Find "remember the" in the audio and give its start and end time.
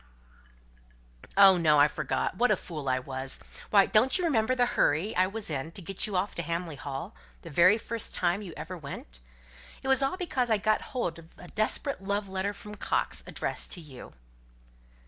4.25-4.65